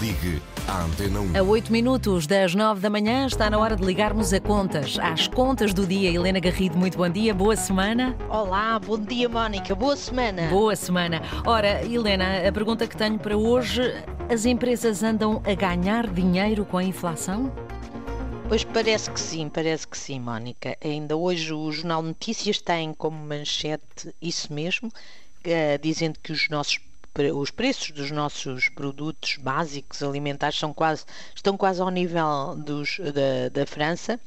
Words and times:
Ligue 0.00 0.40
à 0.66 0.84
Antena 0.84 1.20
1. 1.20 1.36
A 1.36 1.42
8 1.42 1.70
minutos 1.70 2.26
das 2.26 2.54
9 2.54 2.80
da 2.80 2.88
manhã 2.88 3.26
está 3.26 3.50
na 3.50 3.58
hora 3.58 3.76
de 3.76 3.84
ligarmos 3.84 4.32
a 4.32 4.40
contas. 4.40 4.98
Às 4.98 5.28
contas 5.28 5.74
do 5.74 5.86
dia, 5.86 6.10
Helena 6.10 6.40
Garrido, 6.40 6.78
muito 6.78 6.96
bom 6.96 7.10
dia, 7.10 7.34
boa 7.34 7.54
semana. 7.54 8.16
Olá, 8.30 8.78
bom 8.78 8.98
dia 8.98 9.28
Mónica, 9.28 9.74
boa 9.74 9.94
semana. 9.94 10.48
Boa 10.48 10.74
semana. 10.74 11.20
Ora, 11.44 11.84
Helena, 11.84 12.48
a 12.48 12.50
pergunta 12.50 12.86
que 12.86 12.96
tenho 12.96 13.18
para 13.18 13.36
hoje: 13.36 13.82
as 14.30 14.46
empresas 14.46 15.02
andam 15.02 15.42
a 15.44 15.54
ganhar 15.54 16.06
dinheiro 16.06 16.64
com 16.64 16.78
a 16.78 16.84
inflação? 16.84 17.52
Pois 18.48 18.64
parece 18.64 19.10
que 19.10 19.20
sim, 19.20 19.50
parece 19.50 19.86
que 19.86 19.98
sim, 19.98 20.18
Mónica. 20.18 20.74
Ainda 20.82 21.16
hoje 21.16 21.52
o 21.52 21.70
Jornal 21.70 22.02
Notícias 22.02 22.62
tem 22.62 22.94
como 22.94 23.18
manchete 23.18 24.14
isso 24.22 24.52
mesmo, 24.54 24.90
eh, 25.44 25.76
dizendo 25.76 26.18
que 26.22 26.32
os 26.32 26.48
nossos 26.48 26.78
os 27.34 27.50
preços 27.50 27.90
dos 27.90 28.10
nossos 28.10 28.68
produtos 28.70 29.36
básicos 29.36 30.02
alimentares 30.02 30.58
são 30.58 30.72
quase, 30.72 31.04
estão 31.34 31.56
quase 31.56 31.80
ao 31.80 31.90
nível 31.90 32.56
dos, 32.56 32.98
da, 32.98 33.48
da 33.50 33.66
França. 33.66 34.18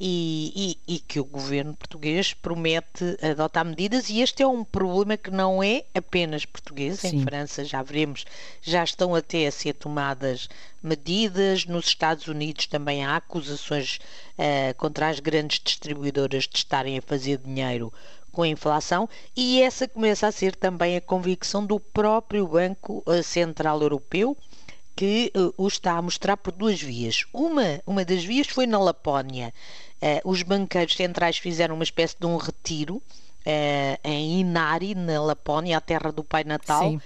E, 0.00 0.76
e, 0.86 0.96
e, 0.96 0.98
que 0.98 1.20
o 1.20 1.24
governo 1.24 1.72
português 1.74 2.34
promete 2.34 3.16
adotar 3.22 3.64
medidas, 3.64 4.10
e 4.10 4.22
este 4.22 4.42
é 4.42 4.46
um 4.46 4.64
problema 4.64 5.16
que 5.16 5.30
não 5.30 5.62
é 5.62 5.84
apenas 5.94 6.44
português. 6.44 6.98
Sim. 6.98 7.18
Em 7.18 7.22
França 7.22 7.64
já 7.64 7.80
veremos, 7.80 8.24
já 8.60 8.82
estão 8.82 9.14
até 9.14 9.46
a 9.46 9.52
ser 9.52 9.74
tomadas 9.74 10.48
medidas. 10.82 11.64
Nos 11.66 11.86
Estados 11.86 12.26
Unidos 12.26 12.66
também 12.66 13.04
há 13.04 13.14
acusações 13.14 14.00
uh, 14.36 14.74
contra 14.76 15.08
as 15.08 15.20
grandes 15.20 15.60
distribuidoras 15.62 16.48
de 16.48 16.56
estarem 16.56 16.98
a 16.98 17.02
fazer 17.02 17.38
dinheiro 17.38 17.92
com 18.34 18.42
a 18.42 18.48
inflação 18.48 19.08
e 19.34 19.62
essa 19.62 19.88
começa 19.88 20.26
a 20.26 20.32
ser 20.32 20.54
também 20.54 20.96
a 20.96 21.00
convicção 21.00 21.64
do 21.64 21.80
próprio 21.80 22.46
Banco 22.46 23.02
eh, 23.06 23.22
Central 23.22 23.80
Europeu 23.80 24.36
que 24.94 25.32
uh, 25.36 25.52
o 25.56 25.66
está 25.66 25.94
a 25.94 26.02
mostrar 26.02 26.36
por 26.36 26.52
duas 26.52 26.80
vias. 26.80 27.24
Uma, 27.32 27.80
uma 27.86 28.04
das 28.04 28.24
vias 28.24 28.46
foi 28.46 28.66
na 28.66 28.78
Lapónia. 28.78 29.52
Uh, 30.00 30.30
os 30.30 30.42
banqueiros 30.42 30.94
centrais 30.94 31.38
fizeram 31.38 31.74
uma 31.74 31.84
espécie 31.84 32.16
de 32.18 32.26
um 32.26 32.36
retiro 32.36 32.96
uh, 32.96 33.98
em 34.04 34.40
Inari, 34.40 34.94
na 34.94 35.20
Lapónia, 35.20 35.78
a 35.78 35.80
terra 35.80 36.12
do 36.12 36.22
Pai 36.22 36.44
Natal. 36.44 37.00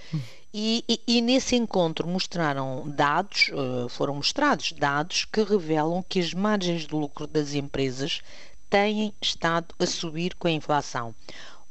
E, 0.51 0.83
e, 0.89 0.99
e, 1.07 1.21
nesse 1.21 1.55
encontro 1.55 2.07
mostraram 2.07 2.83
dados, 2.87 3.51
foram 3.89 4.15
mostrados 4.15 4.71
dados 4.71 5.23
que 5.23 5.43
revelam 5.43 6.01
que 6.01 6.19
as 6.19 6.33
margens 6.33 6.87
de 6.87 6.95
lucro 6.95 7.27
das 7.27 7.53
empresas 7.53 8.21
têm 8.69 9.13
estado 9.21 9.73
a 9.79 9.85
subir 9.85 10.35
com 10.35 10.47
a 10.47 10.51
inflação. 10.51 11.15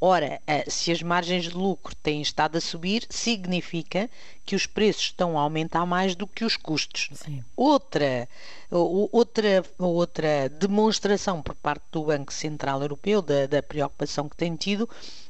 Ora, 0.00 0.40
eh, 0.46 0.64
se 0.68 0.92
as 0.92 1.02
margens 1.02 1.44
de 1.44 1.56
lucro 1.56 1.92
têm 1.96 2.22
estado 2.22 2.56
a 2.56 2.60
subir, 2.60 3.04
significa 3.10 4.08
que 4.46 4.54
os 4.54 4.64
preços 4.64 5.04
estão 5.04 5.36
a 5.36 5.42
aumentar 5.42 5.84
mais 5.84 6.14
do 6.14 6.24
que 6.24 6.44
os 6.44 6.56
custos. 6.56 7.08
Sim. 7.14 7.42
Outra, 7.56 8.28
outra, 8.70 9.64
outra 9.76 10.48
demonstração 10.48 11.42
por 11.42 11.56
parte 11.56 11.82
do 11.90 12.04
Banco 12.04 12.32
Central 12.32 12.80
Europeu 12.80 13.20
da, 13.20 13.46
da 13.46 13.60
preocupação 13.60 14.28
que 14.28 14.36
tem 14.36 14.54
tido 14.54 14.88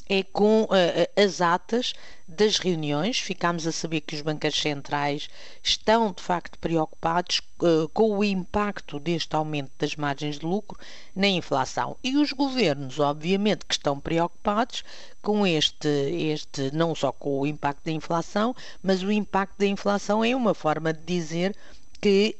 é 0.09 0.23
com 0.23 0.64
uh, 0.64 0.69
as 1.17 1.41
atas 1.41 1.92
das 2.27 2.59
reuniões. 2.59 3.19
Ficámos 3.19 3.67
a 3.67 3.73
saber 3.73 4.01
que 4.01 4.15
os 4.15 4.23
bancos 4.23 4.59
centrais 4.61 5.28
estão 5.62 6.12
de 6.12 6.23
facto 6.23 6.59
preocupados 6.59 7.41
uh, 7.62 7.89
com 7.91 8.17
o 8.17 8.25
impacto 8.25 8.98
deste 8.98 9.34
aumento 9.37 9.70
das 9.78 9.97
margens 9.97 10.39
de 10.39 10.47
lucro 10.47 10.78
na 11.15 11.28
inflação. 11.28 11.97
E 12.03 12.17
os 12.17 12.33
governos, 12.33 12.98
obviamente, 12.98 13.67
que 13.67 13.75
estão 13.75 14.00
preocupados 14.00 14.84
com 15.20 15.47
este, 15.47 15.89
este 15.89 16.70
não 16.72 16.95
só 16.95 17.12
com 17.12 17.41
o 17.41 17.47
impacto 17.47 17.84
da 17.84 17.93
inflação, 17.93 18.55
mas 18.83 19.03
o 19.03 19.12
impacto 19.12 19.59
da 19.59 19.67
inflação 19.67 20.25
é 20.25 20.34
uma 20.34 20.55
forma 20.55 20.93
de 20.93 21.03
dizer 21.03 21.55
que 22.01 22.35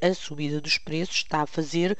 a 0.00 0.14
subida 0.14 0.60
dos 0.60 0.78
preços 0.78 1.16
está 1.16 1.42
a 1.42 1.46
fazer, 1.46 1.96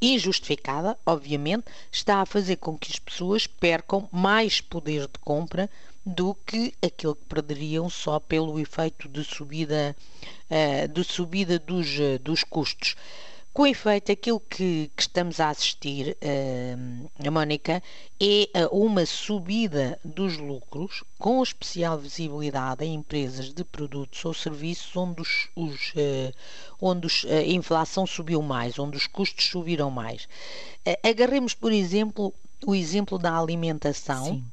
injustificada, 0.00 0.98
obviamente, 1.04 1.64
está 1.90 2.20
a 2.20 2.26
fazer 2.26 2.56
com 2.56 2.78
que 2.78 2.90
as 2.90 2.98
pessoas 2.98 3.46
percam 3.46 4.08
mais 4.12 4.60
poder 4.60 5.02
de 5.02 5.18
compra 5.20 5.68
do 6.04 6.34
que 6.34 6.72
aquilo 6.82 7.14
que 7.14 7.26
perderiam 7.26 7.90
só 7.90 8.18
pelo 8.18 8.58
efeito 8.58 9.08
de 9.08 9.22
subida, 9.22 9.94
uh, 10.50 10.88
de 10.88 11.04
subida 11.04 11.58
dos, 11.58 11.88
dos 12.22 12.42
custos. 12.42 12.96
Com 13.58 13.66
efeito, 13.66 14.12
aquilo 14.12 14.38
que, 14.38 14.88
que 14.94 15.02
estamos 15.02 15.40
a 15.40 15.48
assistir, 15.48 16.16
uh, 16.22 17.10
a 17.26 17.28
Mónica, 17.28 17.82
é 18.20 18.48
uma 18.70 19.04
subida 19.04 19.98
dos 20.04 20.36
lucros 20.36 21.02
com 21.18 21.42
especial 21.42 21.98
visibilidade 21.98 22.84
em 22.84 22.94
empresas 22.94 23.52
de 23.52 23.64
produtos 23.64 24.24
ou 24.24 24.32
serviços 24.32 24.96
onde, 24.96 25.22
os, 25.22 25.48
os 25.56 25.90
uh, 25.90 26.32
onde 26.80 27.08
os, 27.08 27.24
a 27.24 27.42
inflação 27.42 28.06
subiu 28.06 28.40
mais, 28.42 28.78
onde 28.78 28.96
os 28.96 29.08
custos 29.08 29.46
subiram 29.46 29.90
mais. 29.90 30.28
Uh, 30.86 31.08
agarremos, 31.08 31.52
por 31.52 31.72
exemplo, 31.72 32.32
o 32.64 32.76
exemplo 32.76 33.18
da 33.18 33.36
alimentação. 33.36 34.24
Sim 34.24 34.44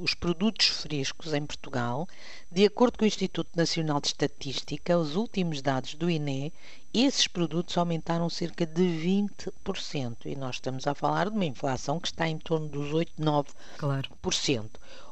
os 0.00 0.14
produtos 0.14 0.68
frescos 0.68 1.34
em 1.34 1.44
Portugal, 1.44 2.08
de 2.50 2.64
acordo 2.64 2.96
com 2.96 3.04
o 3.04 3.08
Instituto 3.08 3.50
Nacional 3.56 4.00
de 4.00 4.06
Estatística, 4.06 4.96
os 4.96 5.16
últimos 5.16 5.60
dados 5.60 5.94
do 5.94 6.08
INE, 6.08 6.52
esses 6.92 7.26
produtos 7.26 7.76
aumentaram 7.76 8.28
cerca 8.30 8.64
de 8.66 8.82
20%. 8.82 10.26
E 10.26 10.34
nós 10.34 10.56
estamos 10.56 10.86
a 10.86 10.94
falar 10.94 11.28
de 11.28 11.36
uma 11.36 11.44
inflação 11.44 12.00
que 12.00 12.08
está 12.08 12.28
em 12.28 12.38
torno 12.38 12.68
dos 12.68 12.92
8, 12.92 13.12
9%. 13.20 13.46
Claro. 13.76 14.10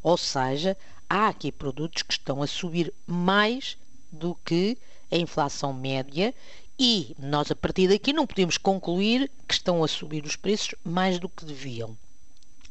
Ou 0.02 0.16
seja, 0.16 0.76
há 1.08 1.28
aqui 1.28 1.52
produtos 1.52 2.02
que 2.02 2.12
estão 2.12 2.42
a 2.42 2.46
subir 2.46 2.92
mais 3.06 3.76
do 4.10 4.34
que 4.44 4.78
a 5.10 5.16
inflação 5.16 5.72
média 5.72 6.34
e 6.78 7.14
nós, 7.18 7.50
a 7.50 7.56
partir 7.56 7.88
daqui, 7.88 8.12
não 8.12 8.26
podemos 8.26 8.58
concluir 8.58 9.30
que 9.48 9.54
estão 9.54 9.82
a 9.82 9.88
subir 9.88 10.24
os 10.24 10.36
preços 10.36 10.74
mais 10.84 11.18
do 11.18 11.28
que 11.28 11.44
deviam 11.44 11.96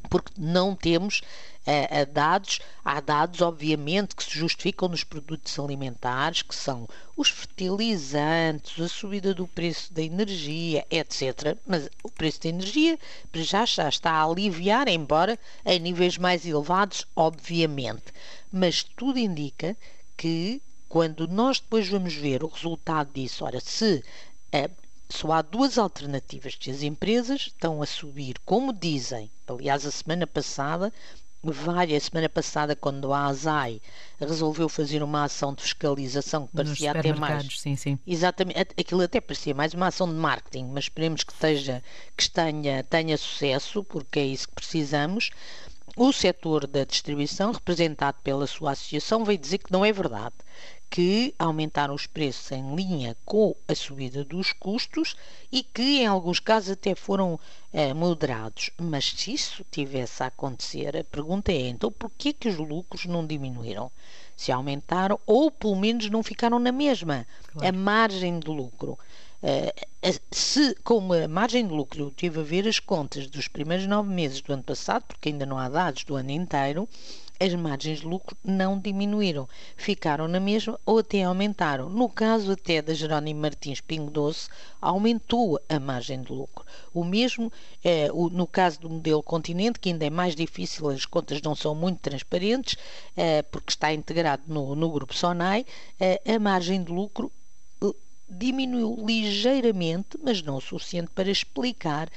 porque 0.09 0.31
não 0.37 0.75
temos 0.75 1.21
uh, 1.65 2.11
dados, 2.11 2.59
há 2.83 2.99
dados 2.99 3.41
obviamente 3.41 4.15
que 4.15 4.23
se 4.23 4.31
justificam 4.31 4.87
nos 4.87 5.03
produtos 5.03 5.57
alimentares, 5.59 6.41
que 6.41 6.55
são 6.55 6.87
os 7.15 7.29
fertilizantes, 7.29 8.79
a 8.79 8.87
subida 8.87 9.33
do 9.33 9.47
preço 9.47 9.93
da 9.93 10.01
energia, 10.01 10.85
etc. 10.89 11.57
Mas 11.65 11.89
o 12.03 12.09
preço 12.09 12.41
da 12.43 12.49
energia 12.49 12.99
já, 13.33 13.63
está 13.63 14.11
a 14.11 14.23
aliviar, 14.23 14.87
embora 14.87 15.39
em 15.65 15.79
níveis 15.79 16.17
mais 16.17 16.45
elevados, 16.45 17.05
obviamente. 17.15 18.05
Mas 18.51 18.83
tudo 18.83 19.19
indica 19.19 19.75
que 20.15 20.61
quando 20.87 21.27
nós 21.27 21.59
depois 21.59 21.87
vamos 21.89 22.13
ver 22.13 22.43
o 22.43 22.47
resultado 22.47 23.11
disso, 23.13 23.43
ora, 23.43 23.59
se 23.59 24.03
uh, 24.53 24.84
só 25.09 25.31
há 25.31 25.41
duas 25.41 25.77
alternativas 25.77 26.55
que 26.55 26.71
as 26.71 26.81
empresas 26.81 27.41
estão 27.41 27.81
a 27.81 27.85
subir, 27.85 28.37
como 28.45 28.73
dizem. 28.73 29.29
Aliás, 29.47 29.85
a 29.85 29.91
semana 29.91 30.25
passada, 30.25 30.91
várias, 31.43 32.03
a 32.03 32.09
semana 32.09 32.29
passada, 32.29 32.75
quando 32.75 33.13
a 33.13 33.25
ASAI 33.25 33.81
resolveu 34.19 34.67
fazer 34.67 35.03
uma 35.03 35.23
ação 35.23 35.53
de 35.53 35.61
fiscalização 35.61 36.47
que 36.47 36.53
parecia 36.53 36.91
até 36.91 37.13
mais. 37.13 37.59
Sim, 37.59 37.75
sim. 37.75 37.99
Exatamente, 38.05 38.59
aquilo 38.77 39.01
até 39.01 39.21
parecia 39.21 39.53
mais 39.53 39.73
uma 39.73 39.87
ação 39.87 40.07
de 40.07 40.15
marketing, 40.15 40.65
mas 40.73 40.85
esperemos 40.85 41.23
que, 41.23 41.33
esteja, 41.33 41.83
que 42.17 42.29
tenha, 42.29 42.83
tenha 42.83 43.17
sucesso, 43.17 43.83
porque 43.83 44.19
é 44.19 44.25
isso 44.25 44.47
que 44.47 44.55
precisamos. 44.55 45.29
O 45.97 46.11
setor 46.11 46.67
da 46.67 46.83
distribuição, 46.83 47.53
representado 47.53 48.17
pela 48.21 48.45
sua 48.45 48.71
associação, 48.71 49.23
veio 49.23 49.37
dizer 49.37 49.59
que 49.59 49.71
não 49.71 49.85
é 49.85 49.93
verdade 49.93 50.35
que 50.89 51.33
aumentaram 51.37 51.93
os 51.93 52.05
preços 52.05 52.51
em 52.51 52.75
linha 52.75 53.17
com 53.25 53.55
a 53.67 53.75
subida 53.75 54.23
dos 54.23 54.53
custos 54.53 55.15
e 55.51 55.63
que 55.63 56.01
em 56.01 56.05
alguns 56.05 56.39
casos 56.39 56.71
até 56.71 56.95
foram 56.95 57.39
eh, 57.73 57.93
moderados. 57.93 58.69
Mas 58.77 59.11
se 59.11 59.33
isso 59.33 59.65
tivesse 59.69 60.23
a 60.23 60.27
acontecer, 60.27 60.95
a 60.95 61.03
pergunta 61.03 61.51
é 61.51 61.67
então 61.67 61.91
por 61.91 62.09
que 62.11 62.31
que 62.33 62.47
os 62.47 62.57
lucros 62.57 63.05
não 63.05 63.25
diminuíram? 63.25 63.91
Se 64.37 64.51
aumentaram 64.51 65.19
ou 65.25 65.51
pelo 65.51 65.75
menos 65.75 66.09
não 66.09 66.23
ficaram 66.23 66.59
na 66.59 66.71
mesma, 66.71 67.27
claro. 67.51 67.67
a 67.67 67.71
margem 67.71 68.39
de 68.39 68.47
lucro. 68.47 68.97
Uh, 69.45 70.19
se, 70.31 70.73
como 70.83 71.13
a 71.13 71.27
margem 71.27 71.67
de 71.67 71.71
lucro, 71.71 72.11
tive 72.17 72.39
a 72.39 72.43
ver 72.43 72.67
as 72.67 72.79
contas 72.79 73.27
dos 73.27 73.47
primeiros 73.47 73.85
nove 73.85 74.09
meses 74.09 74.41
do 74.41 74.51
ano 74.51 74.63
passado, 74.63 75.03
porque 75.07 75.29
ainda 75.29 75.45
não 75.45 75.59
há 75.59 75.69
dados 75.69 76.03
do 76.03 76.15
ano 76.15 76.31
inteiro, 76.31 76.89
as 77.39 77.53
margens 77.53 77.99
de 77.99 78.07
lucro 78.07 78.35
não 78.43 78.79
diminuíram, 78.79 79.47
ficaram 79.77 80.27
na 80.27 80.39
mesma 80.39 80.79
ou 80.83 80.97
até 80.97 81.21
aumentaram. 81.21 81.89
No 81.89 82.09
caso 82.09 82.53
até 82.53 82.81
da 82.81 82.95
Jerónimo 82.95 83.41
Martins 83.41 83.81
Pingo 83.81 84.09
Doce, 84.09 84.49
aumentou 84.81 85.59
a 85.69 85.79
margem 85.79 86.23
de 86.23 86.31
lucro. 86.31 86.65
O 86.91 87.03
mesmo 87.03 87.51
eh, 87.83 88.09
o, 88.11 88.29
no 88.29 88.47
caso 88.47 88.79
do 88.79 88.89
modelo 88.89 89.21
Continente, 89.21 89.79
que 89.79 89.89
ainda 89.89 90.05
é 90.05 90.09
mais 90.09 90.35
difícil, 90.35 90.89
as 90.89 91.05
contas 91.05 91.39
não 91.43 91.53
são 91.53 91.75
muito 91.75 91.99
transparentes, 91.99 92.77
eh, 93.15 93.43
porque 93.43 93.71
está 93.71 93.93
integrado 93.93 94.41
no, 94.47 94.75
no 94.75 94.89
grupo 94.89 95.13
SONAI, 95.13 95.67
eh, 95.99 96.19
a 96.33 96.39
margem 96.39 96.83
de 96.83 96.91
lucro 96.91 97.29
eh, 97.29 97.44
diminuiu 98.29 98.97
ligeiramente, 99.05 100.17
mas 100.21 100.41
não 100.41 100.57
o 100.57 100.61
suficiente 100.61 101.11
para 101.13 101.29
explicar 101.29 102.09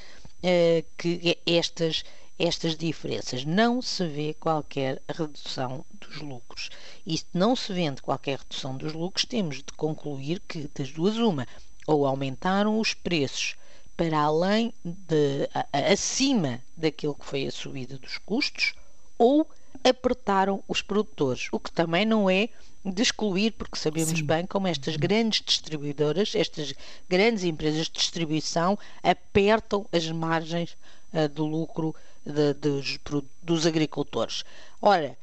eh, 0.43 0.85
que 0.97 1.39
estas 1.47 2.05
estas 2.39 2.77
diferenças. 2.77 3.45
Não 3.45 3.83
se 3.83 4.07
vê 4.07 4.33
qualquer 4.33 5.03
redução 5.09 5.85
dos 5.93 6.19
lucros. 6.19 6.71
E 7.05 7.21
não 7.35 7.57
se 7.57 7.73
vende 7.73 8.01
qualquer 8.01 8.39
redução 8.39 8.77
dos 8.77 8.93
lucros, 8.93 9.25
temos 9.25 9.57
de 9.57 9.73
concluir 9.77 10.41
que, 10.47 10.71
das 10.75 10.93
duas, 10.93 11.17
uma, 11.17 11.47
ou 11.87 12.07
aumentaram 12.07 12.79
os 12.79 12.95
preços 12.95 13.57
para 13.97 14.21
além 14.21 14.73
de 14.85 15.49
acima 15.73 16.63
daquilo 16.77 17.17
que 17.17 17.27
foi 17.27 17.47
a 17.49 17.51
subida 17.51 17.99
dos 17.99 18.17
custos, 18.19 18.75
ou 19.19 19.45
apertaram 19.85 20.63
os 20.69 20.83
produtores, 20.83 21.49
o 21.53 21.59
que 21.59 21.71
também 21.71 22.05
não 22.05 22.29
é 22.29 22.49
de 22.85 23.03
excluir, 23.03 23.53
porque 23.53 23.79
sabemos 23.79 24.19
Sim. 24.19 24.25
bem 24.25 24.47
como 24.47 24.67
estas 24.67 24.97
grandes 24.97 25.43
distribuidoras, 25.45 26.35
estas 26.35 26.75
grandes 27.09 27.45
empresas 27.45 27.87
de 27.87 27.93
distribuição 27.93 28.79
apertam 29.03 29.87
as 29.93 30.09
margens 30.11 30.77
uh, 31.13 31.29
do 31.29 31.45
lucro 31.45 31.95
de, 32.25 32.55
dos, 32.55 32.99
dos 33.43 33.67
agricultores. 33.67 34.45
Ora, 34.81 35.17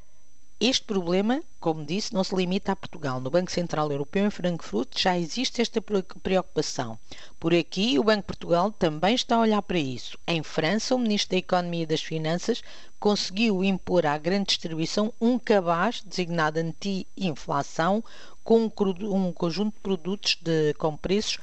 este 0.60 0.86
problema, 0.86 1.42
como 1.60 1.84
disse, 1.84 2.14
não 2.14 2.24
se 2.24 2.34
limita 2.34 2.72
a 2.72 2.76
Portugal. 2.76 3.20
No 3.20 3.30
Banco 3.30 3.52
Central 3.52 3.92
Europeu, 3.92 4.26
em 4.26 4.30
Frankfurt, 4.30 4.98
já 4.98 5.18
existe 5.18 5.62
esta 5.62 5.82
preocupação. 5.82 6.98
Por 7.40 7.54
aqui, 7.54 8.00
o 8.00 8.04
Banco 8.04 8.22
de 8.22 8.28
Portugal 8.28 8.72
também 8.72 9.16
está 9.16 9.36
a 9.36 9.42
olhar 9.42 9.62
para 9.62 9.78
isso. 9.78 10.18
Em 10.26 10.42
França, 10.42 10.96
o 10.96 11.00
Ministro 11.00 11.32
da 11.32 11.38
Economia 11.38 11.84
e 11.84 11.86
das 11.86 12.02
Finanças 12.02 12.64
conseguiu 13.00 13.64
impor 13.64 14.06
à 14.06 14.18
grande 14.18 14.48
distribuição 14.48 15.14
um 15.20 15.38
cabaz 15.38 16.02
designado 16.02 16.58
anti-inflação 16.60 18.02
com 18.44 18.64
um 18.64 19.34
conjunto 19.34 19.74
de 19.76 19.82
produtos 19.82 20.38
de, 20.42 20.74
com 20.76 20.96
preços 20.96 21.38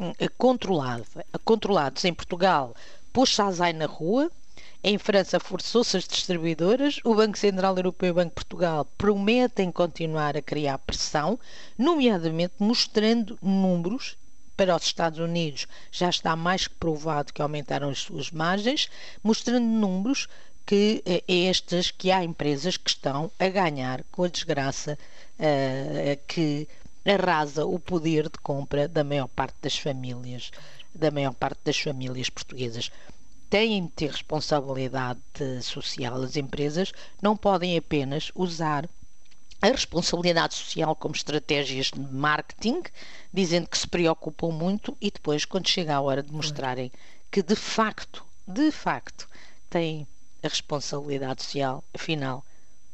hum, 0.00 0.12
controlado, 0.38 1.04
controlados. 1.44 2.04
Em 2.04 2.14
Portugal, 2.14 2.74
pôs-se 3.12 3.42
na 3.74 3.86
rua, 3.86 4.30
em 4.84 4.98
França, 4.98 5.40
forçou-se 5.40 5.96
as 5.96 6.06
distribuidoras. 6.06 7.00
O 7.04 7.14
Banco 7.14 7.38
Central 7.38 7.74
Europeu 7.74 8.08
e 8.08 8.10
o 8.10 8.14
Banco 8.14 8.28
de 8.28 8.34
Portugal 8.34 8.86
prometem 8.98 9.72
continuar 9.72 10.36
a 10.36 10.42
criar 10.42 10.76
pressão, 10.76 11.40
nomeadamente 11.78 12.52
mostrando 12.58 13.38
números 13.42 14.14
para 14.54 14.76
os 14.76 14.84
Estados 14.84 15.18
Unidos 15.18 15.66
já 15.90 16.10
está 16.10 16.36
mais 16.36 16.68
que 16.68 16.74
provado 16.74 17.32
que 17.32 17.40
aumentaram 17.40 17.88
as 17.88 18.00
suas 18.00 18.30
margens, 18.30 18.90
mostrando 19.22 19.64
números 19.64 20.28
que 20.66 21.02
é 21.06 21.22
estas 21.48 21.90
que 21.90 22.10
há 22.10 22.22
empresas 22.22 22.76
que 22.76 22.90
estão 22.90 23.32
a 23.38 23.48
ganhar 23.48 24.04
com 24.12 24.24
a 24.24 24.28
desgraça 24.28 24.98
uh, 25.38 26.20
que 26.28 26.68
arrasa 27.06 27.64
o 27.64 27.78
poder 27.78 28.24
de 28.24 28.38
compra 28.38 28.86
da 28.86 29.02
maior 29.02 29.28
parte 29.28 29.56
das 29.62 29.78
famílias, 29.78 30.50
da 30.94 31.10
maior 31.10 31.34
parte 31.34 31.60
das 31.64 31.78
famílias 31.78 32.28
portuguesas 32.28 32.90
têm 33.50 33.84
de 33.86 33.92
ter 33.92 34.10
responsabilidade 34.10 35.20
social. 35.62 36.22
As 36.22 36.36
empresas 36.36 36.92
não 37.22 37.36
podem 37.36 37.76
apenas 37.76 38.30
usar 38.34 38.88
a 39.62 39.68
responsabilidade 39.68 40.54
social 40.54 40.94
como 40.94 41.14
estratégias 41.14 41.86
de 41.86 41.98
marketing, 41.98 42.82
dizendo 43.32 43.66
que 43.66 43.78
se 43.78 43.88
preocupam 43.88 44.50
muito 44.50 44.96
e 45.00 45.10
depois, 45.10 45.44
quando 45.44 45.68
chega 45.68 45.94
a 45.94 46.00
hora 46.00 46.22
de 46.22 46.32
mostrarem 46.32 46.92
que 47.30 47.42
de 47.42 47.56
facto, 47.56 48.24
de 48.46 48.70
facto, 48.70 49.26
têm 49.70 50.06
a 50.42 50.48
responsabilidade 50.48 51.42
social, 51.42 51.82
afinal, 51.94 52.44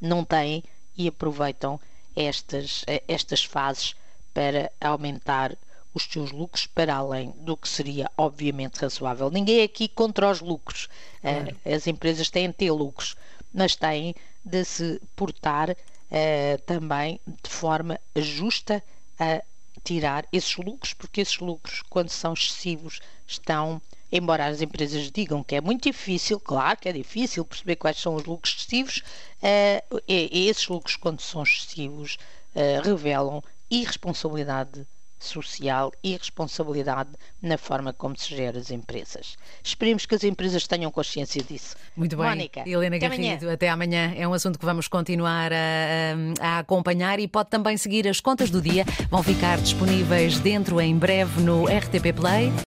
não 0.00 0.24
têm 0.24 0.62
e 0.96 1.08
aproveitam 1.08 1.80
estas, 2.14 2.84
estas 3.08 3.44
fases 3.44 3.94
para 4.32 4.70
aumentar 4.80 5.56
os 5.92 6.04
seus 6.04 6.30
lucros 6.30 6.66
para 6.66 6.94
além 6.94 7.32
do 7.38 7.56
que 7.56 7.68
seria 7.68 8.10
obviamente 8.16 8.80
razoável. 8.80 9.30
Ninguém 9.30 9.60
é 9.60 9.64
aqui 9.64 9.88
contra 9.88 10.30
os 10.30 10.40
lucros. 10.40 10.88
Claro. 11.20 11.56
Uh, 11.64 11.74
as 11.74 11.86
empresas 11.86 12.30
têm 12.30 12.48
de 12.48 12.54
ter 12.54 12.70
lucros, 12.70 13.16
mas 13.52 13.74
têm 13.74 14.14
de 14.44 14.64
se 14.64 15.00
portar 15.16 15.70
uh, 15.70 16.62
também 16.66 17.20
de 17.26 17.50
forma 17.50 18.00
justa 18.16 18.82
a 19.18 19.42
tirar 19.82 20.26
esses 20.32 20.56
lucros, 20.56 20.92
porque 20.92 21.20
esses 21.20 21.38
lucros, 21.38 21.82
quando 21.88 22.10
são 22.10 22.32
excessivos, 22.32 23.00
estão. 23.26 23.80
Embora 24.12 24.46
as 24.46 24.60
empresas 24.60 25.08
digam 25.08 25.44
que 25.44 25.54
é 25.54 25.60
muito 25.60 25.84
difícil, 25.84 26.40
claro 26.40 26.76
que 26.76 26.88
é 26.88 26.92
difícil 26.92 27.44
perceber 27.44 27.76
quais 27.76 27.96
são 27.96 28.16
os 28.16 28.24
lucros 28.24 28.54
excessivos, 28.54 29.04
uh, 29.40 30.02
e, 30.08 30.28
e 30.32 30.48
esses 30.48 30.66
lucros, 30.66 30.96
quando 30.96 31.20
são 31.20 31.44
excessivos, 31.44 32.18
revelam 32.82 33.40
irresponsabilidade 33.70 34.84
social 35.24 35.92
e 36.02 36.16
responsabilidade 36.16 37.10
na 37.40 37.56
forma 37.58 37.92
como 37.92 38.16
se 38.16 38.34
gera 38.34 38.58
as 38.58 38.70
empresas. 38.70 39.36
Esperemos 39.62 40.06
que 40.06 40.14
as 40.14 40.24
empresas 40.24 40.66
tenham 40.66 40.90
consciência 40.90 41.42
disso. 41.42 41.76
Muito 41.96 42.16
bem. 42.16 42.26
Mónica, 42.26 42.62
Helena 42.66 42.96
até 42.96 43.08
Garrido, 43.08 43.44
amanhã. 43.44 43.54
até 43.54 43.68
amanhã. 43.68 44.14
É 44.16 44.26
um 44.26 44.32
assunto 44.32 44.58
que 44.58 44.64
vamos 44.64 44.88
continuar 44.88 45.52
a, 45.52 45.56
a, 46.40 46.58
acompanhar 46.58 47.18
e 47.20 47.28
pode 47.28 47.50
também 47.50 47.76
seguir 47.76 48.08
as 48.08 48.20
contas 48.20 48.50
do 48.50 48.60
dia. 48.60 48.84
Vão 49.10 49.22
ficar 49.22 49.58
disponíveis 49.58 50.38
dentro 50.40 50.80
em 50.80 50.96
breve 50.96 51.40
no 51.42 51.64
RTP 51.64 52.12
Play. 52.14 52.52